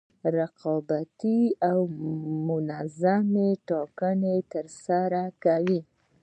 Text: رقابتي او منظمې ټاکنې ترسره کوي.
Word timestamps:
رقابتي 0.37 1.39
او 1.69 1.79
منظمې 2.47 3.49
ټاکنې 3.67 4.35
ترسره 4.53 5.23
کوي. 5.43 5.79